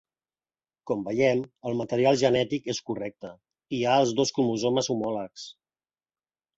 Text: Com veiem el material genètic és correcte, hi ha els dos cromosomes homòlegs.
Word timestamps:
Com 0.91 1.03
veiem 1.09 1.43
el 1.73 1.77
material 1.83 2.19
genètic 2.23 2.71
és 2.75 2.81
correcte, 2.89 3.35
hi 3.79 3.85
ha 3.93 4.01
els 4.01 4.19
dos 4.23 4.35
cromosomes 4.41 4.95
homòlegs. 4.97 5.49